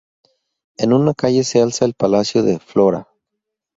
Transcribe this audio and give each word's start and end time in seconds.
En 0.77 0.93
una 0.93 1.13
calle 1.13 1.43
se 1.43 1.61
alza 1.61 1.85
el 1.85 1.93
palacio 1.93 2.41
de 2.41 2.57
Flora. 2.57 3.07